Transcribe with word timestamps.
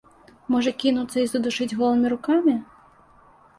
Можа, 0.55 0.71
кінуцца 0.83 1.17
і 1.25 1.27
задушыць 1.35 1.77
голымі 1.83 2.07
рукамі? 2.17 2.57